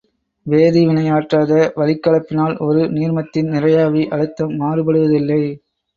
[0.45, 5.41] வேதிவினையாற்றாத வளிக்கலப்பினால் ஒரு நீர்மத்தின் நிறையாவி அழுத்தம் மாறுபடுவதில்லை.